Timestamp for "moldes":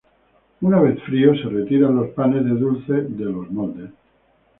3.51-3.91